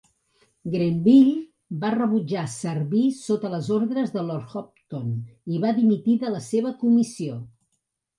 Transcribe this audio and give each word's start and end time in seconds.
Grenville 0.75 1.81
va 1.83 1.91
rebutjar 1.95 2.45
servir 2.53 3.03
sota 3.17 3.51
les 3.55 3.69
ordres 3.75 4.13
de 4.15 4.23
Lord 4.29 4.55
Hopton 4.61 5.13
i 5.57 5.61
va 5.67 5.75
dimitir 5.81 6.17
de 6.25 6.33
la 6.37 6.41
seva 6.47 6.73
comissió. 6.81 7.37